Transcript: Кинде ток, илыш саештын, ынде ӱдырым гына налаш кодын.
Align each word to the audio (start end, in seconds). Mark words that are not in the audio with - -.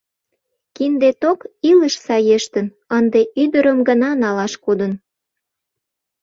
Кинде 0.75 1.09
ток, 1.21 1.39
илыш 1.69 1.95
саештын, 2.05 2.67
ынде 2.97 3.21
ӱдырым 3.43 3.79
гына 3.87 4.09
налаш 4.21 4.53
кодын. 4.65 4.91